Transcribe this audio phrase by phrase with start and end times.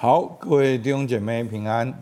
[0.00, 1.92] 好，各位弟兄姐妹平安。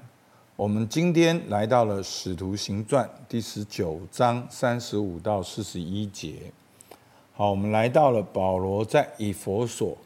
[0.55, 6.53] 我们今天来到了《使徒行传》第十九章三十五到四十一节。
[7.33, 9.97] 好，我们来到了保罗在以弗所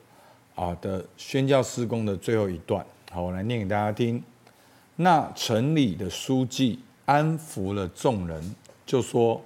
[0.55, 2.87] 啊的宣教事工的最后一段。
[3.11, 4.23] 好，我来念给大家听。
[4.95, 8.55] 那城里的书记安抚了众人，
[8.87, 9.43] 就说：“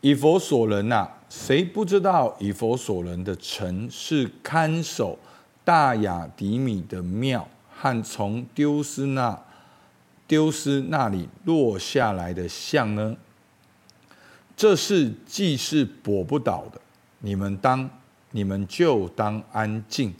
[0.00, 5.18] 以弗所人呐、啊，谁不知道以弗所人的城是看守
[5.62, 7.46] 大雅迪米的庙？”
[7.78, 9.38] 和从丢失那
[10.26, 13.16] 丢失那里落下来的像呢？
[14.56, 16.80] 这是既是驳不倒的，
[17.20, 17.88] 你们当
[18.30, 20.14] 你们就当安静，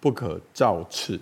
[0.00, 1.20] 不可造次。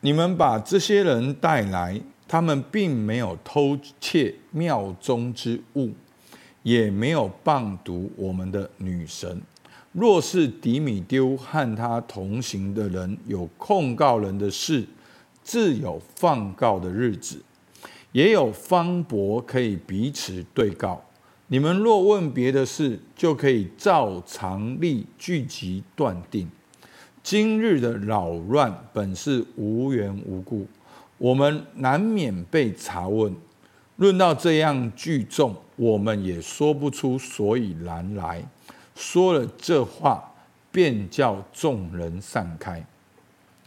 [0.00, 5.90] 你们把这些人带来，他们并没有偷窃庙中之物，
[6.62, 9.42] 也没有谤讟我们的女神。
[9.98, 14.84] 若是底米丢和他同行的人有控告人的事，
[15.42, 17.42] 自有放告的日子，
[18.12, 21.02] 也有方伯可以彼此对告。
[21.48, 26.48] 你们若问别的事，就可以照常例聚集断定。
[27.20, 30.68] 今日的扰乱本是无缘无故，
[31.18, 33.34] 我们难免被查问。
[33.96, 38.48] 论到这样聚众，我们也说不出所以然来。
[38.98, 40.32] 说了这话，
[40.72, 42.84] 便叫众人散开。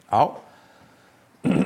[0.07, 0.41] 好，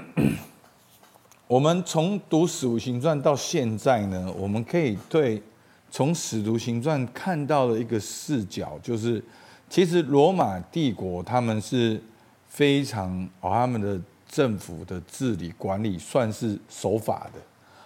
[1.47, 5.41] 我们从读《使徒行传》到现在呢，我们可以对
[5.89, 9.22] 从《使徒行传》看到的一个视角，就是
[9.67, 12.00] 其实罗马帝国他们是
[12.47, 17.39] 非常哦，他们的政府的治理管理算是守法的，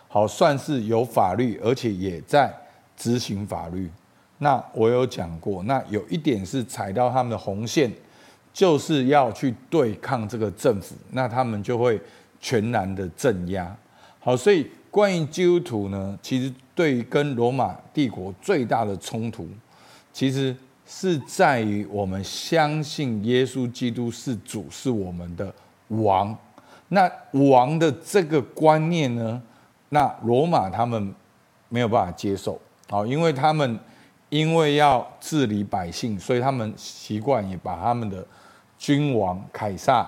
[0.10, 2.54] 好，算是有法律，而且也在
[2.98, 3.90] 执行法律。
[4.42, 7.92] 那我有讲过，那有一点是踩到他们的红线，
[8.54, 12.00] 就是要去对抗这个政府，那他们就会
[12.40, 13.76] 全然的镇压。
[14.18, 19.46] 好，所以关于基督徒呢，其实对于跟罗马帝国最大的冲突，
[20.14, 20.56] 其实
[20.88, 25.54] 是在于我们相信耶稣基督是主，是我们的
[25.90, 26.34] 王。
[26.88, 29.42] 那王的这个观念呢，
[29.90, 31.14] 那罗马他们
[31.68, 32.58] 没有办法接受，
[32.90, 33.78] 好，因为他们。
[34.30, 38.24] 因为要治理百姓，所以他们习惯也把他们的
[38.78, 40.08] 君王凯撒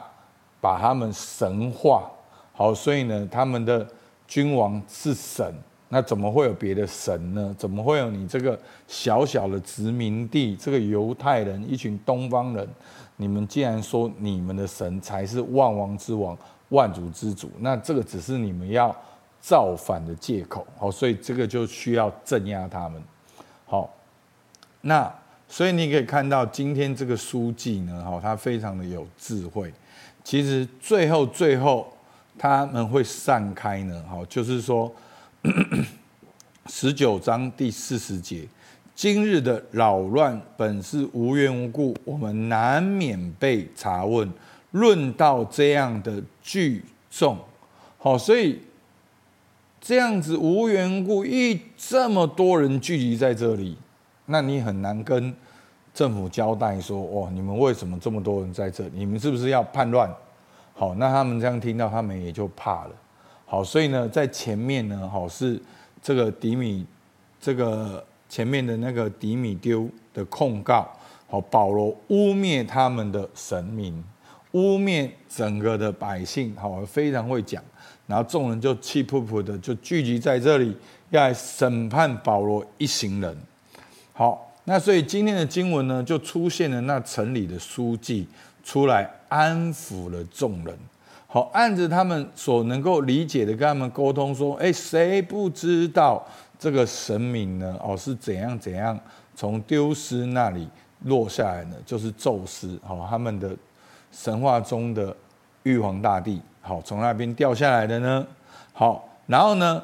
[0.59, 2.07] 把他们神化。
[2.53, 3.87] 好，所以呢，他们的
[4.27, 5.51] 君王是神，
[5.89, 7.55] 那怎么会有别的神呢？
[7.57, 12.67] 怎么会有你这个小小的殖民地，这个犹太人一群东方人，
[13.15, 16.37] 你们竟然说你们的神才是万王之王、
[16.69, 17.49] 万主之主？
[17.57, 18.95] 那这个只是你们要
[19.39, 20.67] 造反的借口。
[20.77, 23.01] 好，所以这个就需要镇压他们。
[23.65, 23.89] 好。
[24.81, 25.13] 那
[25.47, 29.71] 所以你可以看到，今天这个书记呢，哈，他非常的有智慧。
[30.23, 31.91] 其实最后最后
[32.37, 34.91] 他们会散开呢，哈，就是说
[36.67, 38.47] 十九章第四十节，
[38.95, 44.31] 今日的扰乱本是无缘无故，我们难免被查问。
[44.71, 47.37] 论到这样的聚众，
[47.97, 48.57] 好，所以
[49.81, 53.75] 这样子无缘故一这么多人聚集在这里。
[54.25, 55.33] 那你很难跟
[55.93, 58.91] 政府交代说，哦，你们为什么这么多人在这里？
[58.93, 60.09] 你们是不是要叛乱？
[60.73, 62.91] 好，那他们这样听到，他们也就怕了。
[63.45, 65.61] 好，所以呢，在前面呢，好是
[66.01, 66.85] 这个迪米，
[67.39, 70.89] 这个前面的那个迪米丢的控告，
[71.27, 74.01] 好，保罗污蔑他们的神明，
[74.53, 77.61] 污蔑整个的百姓，好，非常会讲。
[78.07, 80.75] 然后众人就气噗噗的就聚集在这里，
[81.09, 83.37] 要来审判保罗一行人。
[84.21, 88.27] 好，那所以今天的经文呢，就出现了那城里的书记
[88.63, 90.77] 出来安抚了众人。
[91.25, 96.23] 好，按着他们所能够理解的，跟他们沟通说：哎，谁不知道
[96.59, 97.75] 这个神明呢？
[97.83, 98.95] 哦，是怎样怎样
[99.33, 100.69] 从丢失那里
[101.05, 101.75] 落下来呢？
[101.83, 103.49] 就是宙斯，好，他们的
[104.11, 105.17] 神话中的
[105.63, 108.27] 玉皇大帝，好，从那边掉下来的呢。
[108.71, 109.81] 好，然后呢？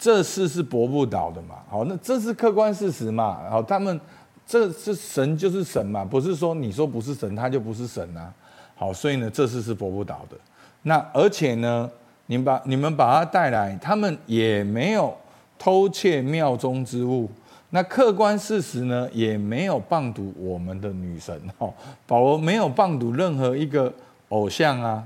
[0.00, 1.56] 这事是驳不倒的嘛？
[1.68, 3.38] 好，那这是客观事实嘛？
[3.50, 4.00] 好，他们
[4.46, 6.02] 这是神就是神嘛？
[6.02, 8.32] 不是说你说不是神，他就不是神啊？
[8.74, 10.36] 好，所以呢，这事是驳不倒的。
[10.84, 11.90] 那而且呢，
[12.24, 15.14] 你把你们把他带来，他们也没有
[15.58, 17.28] 偷窃庙中之物。
[17.68, 21.38] 那客观事实呢，也没有谤讟我们的女神。
[21.58, 21.74] 好，
[22.06, 23.92] 保罗没有谤讟任何一个
[24.30, 25.04] 偶像啊。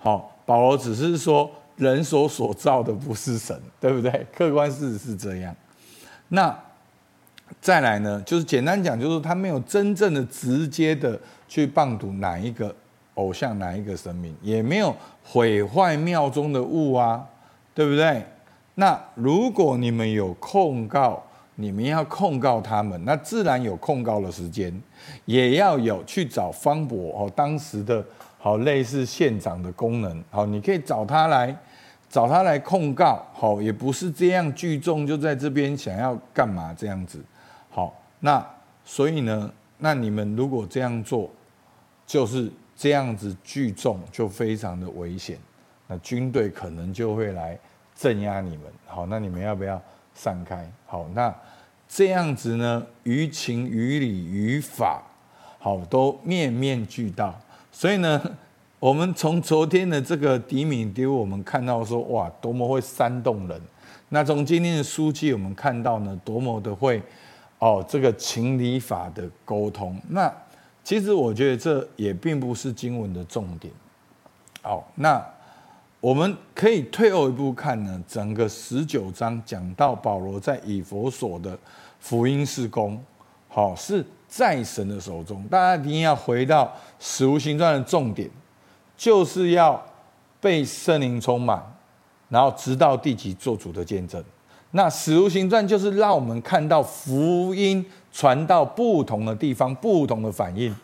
[0.00, 1.48] 好，保罗只是说。
[1.76, 4.26] 人所所造的不是神，对不对？
[4.36, 5.54] 客观事实是这样。
[6.28, 6.56] 那
[7.60, 8.22] 再来呢？
[8.24, 12.74] 就是简单讲，就是他没有真正的、直接的去谤讟哪一个
[13.14, 17.22] 偶像哪一个神明，也没有毁坏庙中的物啊，
[17.74, 18.24] 对不对？
[18.76, 21.22] 那如果你们有控告，
[21.56, 24.74] 你们要控告他们，那自然有控告的时间，
[25.26, 28.02] 也要有去找方伯哦，当时的
[28.42, 31.56] 好类似县长的功能，好，你可以找他来，
[32.10, 37.22] 找他来控告，好，也不是这样聚众就在这边想要干嘛这样子，
[37.70, 38.44] 好，那
[38.84, 39.48] 所以呢，
[39.78, 41.30] 那你们如果这样做，
[42.04, 45.38] 就是这样子聚众就非常的危险，
[45.86, 47.56] 那军队可能就会来
[47.94, 49.80] 镇压你们，好，那你们要不要？
[50.14, 51.34] 散开，好，那
[51.88, 52.86] 这样子呢？
[53.04, 55.02] 于情于理于法，
[55.58, 57.34] 好，都面面俱到。
[57.72, 58.22] 所以呢，
[58.78, 63.60] 我们从昨天的这个迪米丢，我们看到说，哇，多么会煽动人。
[64.10, 67.02] 那从今天的书记，我们看到呢，多么的会
[67.58, 70.00] 哦，这个情理法的沟通。
[70.08, 70.32] 那
[70.84, 73.72] 其实我觉得这也并不是经文的重点。
[74.62, 75.24] 好，那。
[76.02, 81.56] 我们可以退后一步看呢，整个十九章讲到保罗在以弗所的
[82.00, 83.00] 福音事工，
[83.54, 85.44] 好，是在神的手中。
[85.50, 88.26] 大家一定要回到使徒行传的重点，
[88.96, 89.80] 就是要
[90.40, 91.62] 被圣灵充满，
[92.30, 94.24] 然后直到地极做主的见证。
[94.70, 100.74] 那使徒行传就是让我们看到福音传到不同的地方，不同的反应。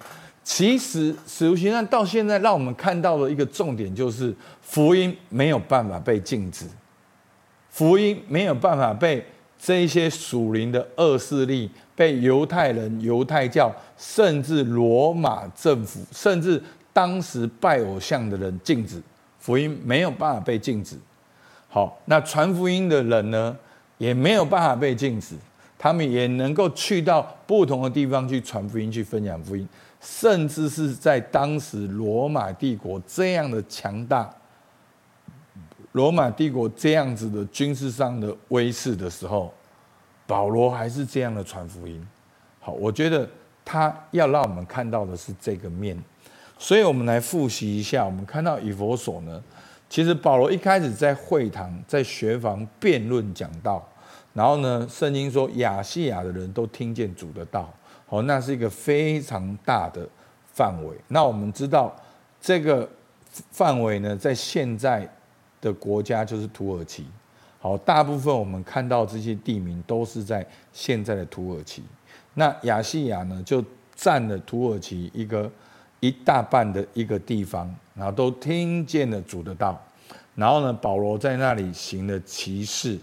[0.45, 4.37] 其实使徒行传到现在让我们看到的一个重点就是。
[4.61, 6.67] 福音没有办法被禁止，
[7.71, 9.25] 福音没有办法被
[9.59, 16.63] 这些属灵的恶势力、被犹太人、犹太教，甚至罗马政府，甚至
[16.93, 19.03] 当时拜偶像的人禁止。
[19.41, 20.97] 福音没有办法被禁止。
[21.69, 23.57] 好，那传福音的人呢，
[23.97, 25.35] 也没有办法被禁止，
[25.77, 29.69] 他们也能够去到不同的地方去传福音、去分享福音，
[30.01, 34.33] 甚至是在当时罗马帝国这样的强大。
[35.93, 39.53] 罗马帝国这样子的军事上的威势的时候，
[40.29, 42.07] 保罗还是这样的传福音。
[42.61, 43.29] 好，我觉得
[43.65, 45.99] 他要让我们看到的是这个面，
[46.59, 48.05] 所以我们来复习一下。
[48.05, 49.43] 我们看到以弗所呢，
[49.89, 53.83] 其实保罗一开始在会堂、在学房辩论讲道，
[54.35, 57.73] 然后呢，圣经说亚细亚的人都听见主的道，
[58.07, 60.07] 好，那是一个非常大的
[60.53, 60.95] 范围。
[61.09, 61.97] 那我们知道
[62.39, 62.87] 这个
[63.51, 65.11] 范围呢，在现在。
[65.61, 67.05] 的国家就是土耳其，
[67.61, 71.83] 好，大部分我们看到这些地名都是在现在的土耳其。
[72.35, 73.65] 那亚细亚呢，就
[73.97, 75.51] 占了土耳其一个
[75.99, 79.77] 一大半的一个地方，然后都听见了主的道。
[80.37, 82.97] 然后呢，保罗在那里行了奇事，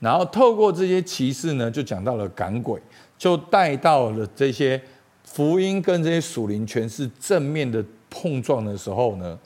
[0.00, 2.78] 然后透过这些奇事呢，就讲到了赶鬼，
[3.16, 4.78] 就带到了这些
[5.24, 9.38] 福音跟这些属灵权势正面的碰撞的时候呢，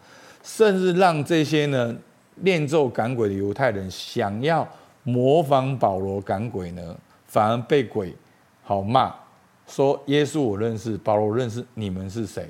[0.43, 1.97] 甚至让这些呢。
[2.43, 4.67] 念咒赶鬼的犹太人想要
[5.03, 6.97] 模仿保罗赶鬼呢，
[7.27, 8.15] 反而被鬼
[8.63, 9.15] 好骂，
[9.67, 12.47] 说耶稣我认识，保罗认识，你们是谁？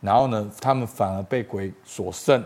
[0.00, 2.42] 然后呢，他们反而被鬼所胜，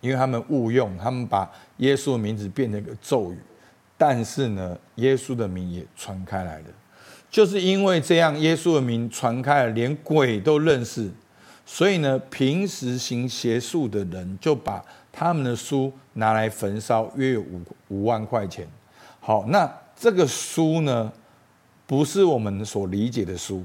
[0.00, 3.38] 因为他们误用，他们把耶稣的名字变成一个咒语，
[3.98, 6.66] 但是呢，耶稣的名也传开来了，
[7.30, 11.10] 就是因为这样，耶稣的名传开了，连鬼都认识，
[11.66, 14.84] 所以呢，平时行邪术的人就把。
[15.16, 18.66] 他们的书拿来焚烧，约有五五万块钱。
[19.20, 21.12] 好，那这个书呢，
[21.86, 23.62] 不是我们所理解的书。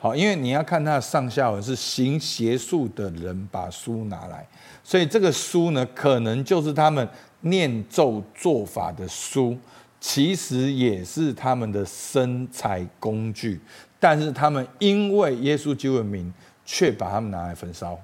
[0.00, 4.46] 好，因为你要看它的上下文是行邪术的人把书拿来，
[4.84, 7.08] 所以这个书呢，可能就是他们
[7.40, 9.56] 念咒做法的书，
[9.98, 13.60] 其实也是他们的生财工具。
[13.98, 16.32] 但是他们因为耶稣基督的名，
[16.64, 17.98] 却把他们拿来焚烧。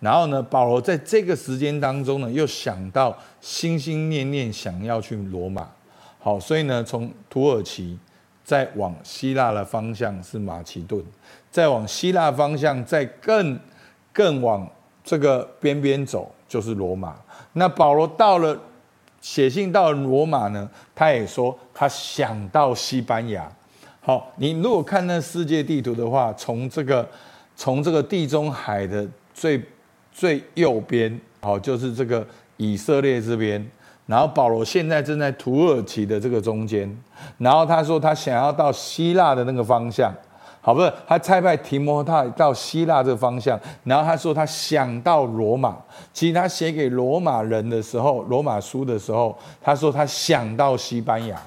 [0.00, 5.68] 然后呢，保罗在这个时间当中呢，又想到心心念念想要去罗马，
[6.18, 7.98] 好，所以呢，从土耳其
[8.42, 11.04] 再往希腊的方向是马其顿，
[11.50, 13.58] 再往希腊方向再更
[14.12, 14.66] 更往
[15.04, 17.14] 这个边边走就是罗马。
[17.52, 18.58] 那保罗到了
[19.20, 23.46] 写信到罗马呢，他也说他想到西班牙。
[24.00, 27.06] 好，你如果看那世界地图的话，从这个
[27.54, 29.62] 从这个地中海的最
[30.12, 32.26] 最右边，好，就是这个
[32.56, 33.64] 以色列这边，
[34.06, 36.90] 然后保罗现在正在土耳其的这个中间，
[37.38, 40.12] 然后他说他想要到希腊的那个方向，
[40.60, 45.76] 好，不是他差派提摩太到希腊这个方向，然后他说他想到罗马，
[46.12, 51.40] 其实他写给罗马人的时候，罗马书的时候，他说他想到西班牙，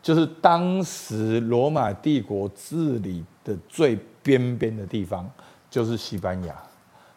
[0.00, 5.28] 就是当时罗马帝国治理的最边边的地方，
[5.68, 6.54] 就是西班牙。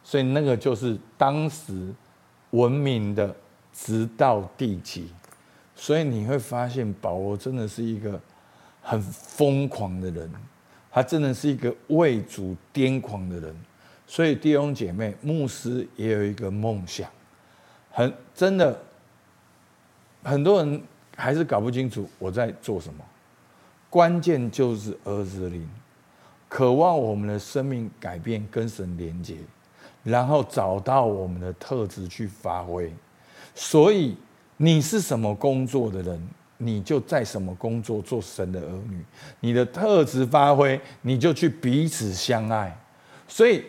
[0.05, 1.91] 所以那个就是当时
[2.51, 3.35] 文明的，
[3.73, 5.09] 直到地极。
[5.75, 8.21] 所以你会发现，保罗真的是一个
[8.83, 10.31] 很疯狂的人，
[10.91, 13.53] 他真的是一个为主癫狂的人。
[14.05, 17.09] 所以弟兄姐妹，牧师也有一个梦想，
[17.91, 18.79] 很真的，
[20.23, 20.81] 很多人
[21.17, 23.03] 还是搞不清楚我在做什么。
[23.89, 25.67] 关键就是儿子的灵，
[26.47, 29.37] 渴望我们的生命改变，跟神连接，
[30.05, 32.89] 然后找到我们的特质去发挥。
[33.53, 34.15] 所以
[34.55, 39.03] 你是什么工作的人，你就在什么工作做神的儿女。
[39.41, 42.73] 你的特质发挥，你就去彼此相爱。
[43.27, 43.63] 所以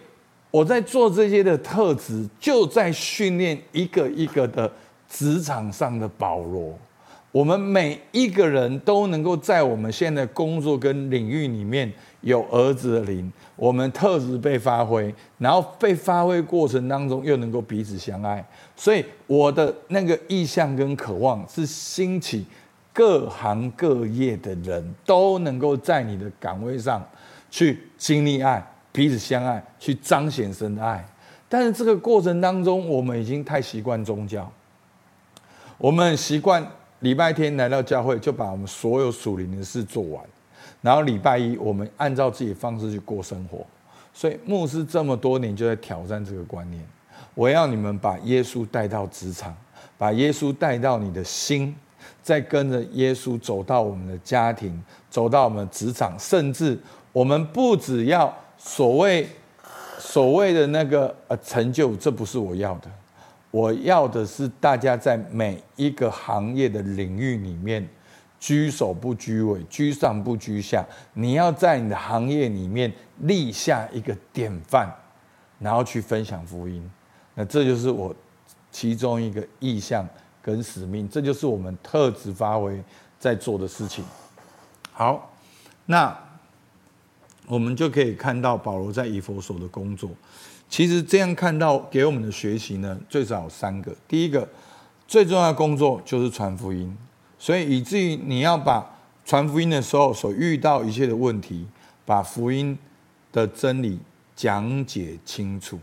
[0.50, 4.70] 我在做这些的特质，就在训练一个一个的
[5.08, 6.78] 职场上的保罗。
[7.36, 18.42] 我们每一个人都能够在我们现在工作跟领域里面有儿子的灵，我们特质被发挥，然后被发挥过程当中又能够彼此相爱。
[18.74, 22.46] 所以我的那个意向跟渴望是兴起
[22.90, 27.06] 各行各业的人都能够在你的岗位上
[27.50, 31.06] 去经历爱，彼此相爱，去彰显神的爱。
[31.50, 34.50] 但是这个过程当中，我们已经太习惯宗教，
[35.76, 36.66] 我们习惯。
[37.00, 40.24] 礼拜天来到教会，就把我们所有属灵的事做完，
[40.80, 43.64] 然后礼拜一我们按照自己的方式去过生活。
[44.14, 46.82] 所以牧师这么多年就在挑战这个观念。
[47.34, 49.54] 我要你们把耶稣带到职场，
[49.98, 51.76] 把耶稣带到你的心，
[52.22, 56.78] 再跟着耶稣走到我们的家庭，走到我们职场，甚至
[57.12, 59.28] 我们不只要所谓
[59.98, 62.90] 所谓的那个呃成就，这不是我要的。
[63.56, 67.88] 我要的是大家在每一个行业的领域里面，
[68.38, 70.84] 居首不居尾，居上不居下。
[71.14, 74.94] 你要在你的行业里面立下一个典范，
[75.58, 76.86] 然后去分享福音。
[77.34, 78.14] 那这就是我
[78.70, 80.06] 其中一个意向
[80.42, 82.78] 跟使命，这就是我们特质发挥
[83.18, 84.04] 在做的事情。
[84.92, 85.32] 好，
[85.86, 86.14] 那
[87.46, 90.10] 我们就可以看到保罗在以弗所的工作。
[90.68, 93.94] 其实这样看到给我们的学习呢，最少有三个。
[94.08, 94.46] 第一个
[95.06, 96.94] 最重要的工作就是传福音，
[97.38, 98.84] 所以以至于你要把
[99.24, 101.66] 传福音的时候所遇到一切的问题，
[102.04, 102.76] 把福音
[103.32, 103.98] 的真理
[104.34, 105.78] 讲解清楚。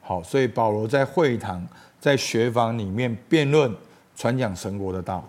[0.00, 1.66] 好，所以保罗在会堂、
[2.00, 3.72] 在学坊里面辩论、
[4.16, 5.26] 传讲神国的道。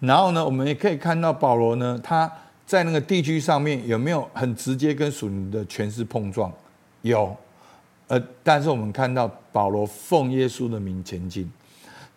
[0.00, 2.30] 然后呢，我们也可以看到保罗呢，他
[2.66, 6.52] 在那个地区上面有没有很直接跟属灵的权势碰撞？
[7.02, 7.36] 有。
[8.10, 11.48] 呃，但是我们看到保罗奉耶稣的名前进，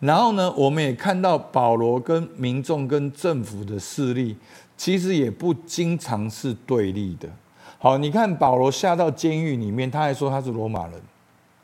[0.00, 4.36] 然后呢，我们也看到保罗跟民众跟政府的势力，
[4.76, 7.28] 其实也不经常是对立的。
[7.78, 11.00] 好，你看保罗下到监狱里面，他还说他是罗马人，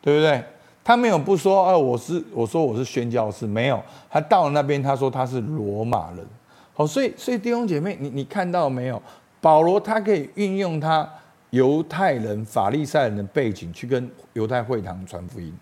[0.01, 0.41] 对不对？
[0.85, 3.83] 他没有不说，啊，我是我说我是宣教士，没有。
[4.09, 6.25] 他到了那边，他说他是罗马人。
[6.73, 9.03] 好，所以所以弟兄姐妹，你你看到没有？
[9.41, 11.09] 保罗他可以运用他。
[11.51, 15.53] 犹太人、法利赛人的背景去跟犹太会堂传福音，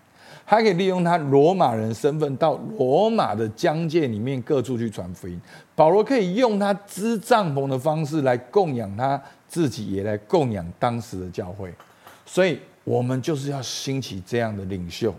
[0.45, 5.39] 还可以利用他罗马人身份到罗马的疆界里面各处去传福音。
[5.75, 11.73] 保罗可以用他支帐篷的方式来供养他自己，也来供养当时的教会。
[12.25, 15.13] 所以，我们就是要兴起这样的领袖，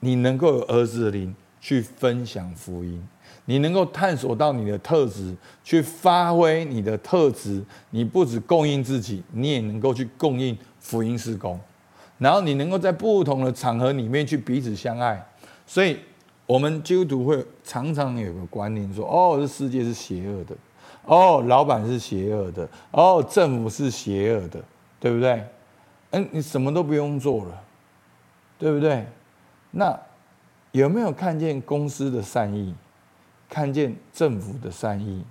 [0.00, 3.06] 你能够有儿子的灵去分享福音。
[3.44, 5.34] 你能够探索到你的特质，
[5.64, 11.58] 去发挥你的特质，你不只供应自己，你也能够去供应福音事工，
[12.18, 15.26] 然后你能够在不同的场合里面去彼此相爱。
[15.66, 15.98] 所以，
[16.44, 20.54] 我们基督徒会常常有个观念说：哦，这世界是邪恶的，
[21.06, 24.62] 哦，老板是邪恶的，哦，政府是邪恶的，
[25.00, 25.42] 对不对？
[26.10, 27.62] 嗯，你什么都不用做了，
[28.58, 29.06] 对不对？
[29.70, 29.98] 那
[30.72, 32.74] 有没有看见公司的善意？
[33.50, 35.24] 看见政府的善意，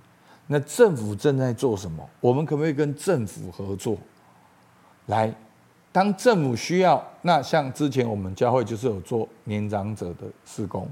[0.48, 2.04] 那政府正在做什么？
[2.20, 3.96] 我们可不可以跟政府合作？
[5.06, 5.32] 来，
[5.92, 10.88] 当政府需要，那像之前我们教会就是有做年长者的施工，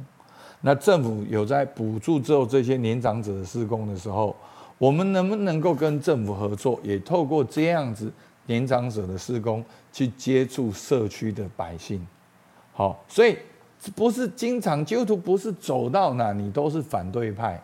[0.61, 4.37] 那政府有在补助之后这些年长者的施工的时候，
[4.79, 8.13] 我们能不能够跟政府合作，也透过这样子
[8.47, 12.07] 年长者的施工去接触社区的百姓？
[12.73, 13.37] 好，所以。
[13.95, 17.61] 不是经常基督徒不是走到哪你都是反对派，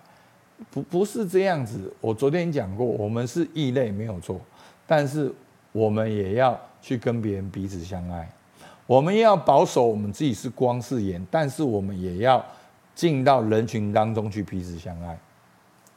[0.70, 1.92] 不不是这样子。
[2.00, 4.40] 我昨天讲过，我们是异类没有错，
[4.86, 5.32] 但是
[5.72, 8.30] 我们也要去跟别人彼此相爱。
[8.86, 12.44] 我们要保守我们自己是光是盐，但是我们也要
[12.94, 15.18] 进到人群当中去彼此相爱。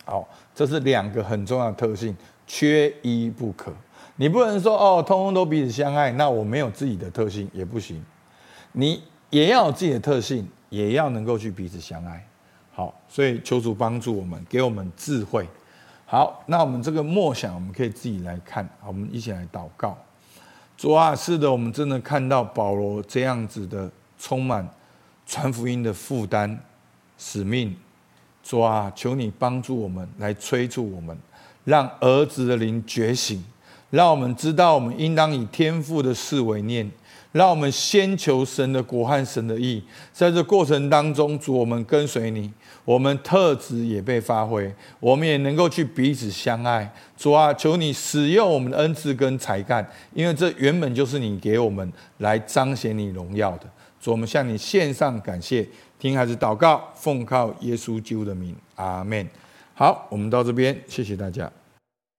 [0.05, 2.15] 好，这是两个很重要的特性，
[2.47, 3.73] 缺一不可。
[4.17, 8.01] 你不能说哦，通通都彼此相爱，那我没有自己的特性也不行。
[8.71, 12.25] 你也要有自己的特性，也要能够去彼此相爱。
[12.73, 15.47] 好，所以求主帮助我们，给我们智慧。
[16.05, 18.63] 好，那我们这个默想，我们可以自己来看。
[18.81, 19.97] 好，我们一起来祷告。
[20.77, 23.89] 主啊，是的，我们真的看到保罗这样子的
[24.19, 24.67] 充满
[25.25, 26.59] 传福音的负担
[27.17, 27.75] 使命。
[28.43, 31.17] 主啊，求你帮助我们，来催促我们，
[31.63, 33.43] 让儿子的灵觉醒，
[33.89, 36.91] 让我们知道我们应当以天父的事为念。
[37.35, 42.49] 让我们先求神的国和神的义，在这过程当中，主我们跟随你，
[42.85, 46.89] 我们特质也被发挥，我们也能够去彼此相爱。
[47.17, 53.65] 主啊，求你使用我们的恩赐跟才干，因为这原本就是你给我们来彰显你荣耀的。
[53.99, 55.67] 主，我们向你献上感谢，
[55.99, 59.27] 听孩子祷告，奉靠耶稣基督的名，阿门。
[59.73, 61.51] 好，我们到这边，谢谢大家。